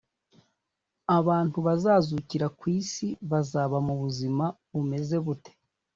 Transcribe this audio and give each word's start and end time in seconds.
abantu 1.17 1.57
bazazukira 1.67 2.47
ku 2.57 2.65
isi 2.79 3.07
bazaba 3.31 3.77
mu 3.87 3.95
buzima 4.01 4.45
bumeze 4.73 5.15
bute 5.25 5.51